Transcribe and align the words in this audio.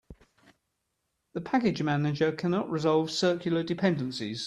The 1.33 1.41
package 1.41 1.83
manager 1.83 2.31
cannot 2.31 2.71
resolve 2.71 3.11
circular 3.11 3.61
dependencies. 3.61 4.39